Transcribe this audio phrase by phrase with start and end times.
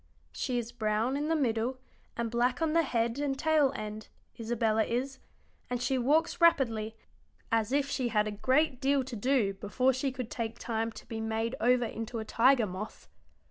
[0.31, 1.77] She is brown in the middle,
[2.17, 4.07] and black on the head and tail end,
[4.39, 5.19] Isabella is,
[5.69, 6.95] and she walks rapidly,
[7.51, 11.05] as if she had a great deal to do before she could take time to
[11.05, 13.09] be made over into a tiger moth.